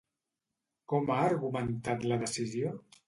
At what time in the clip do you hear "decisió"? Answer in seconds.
2.25-2.73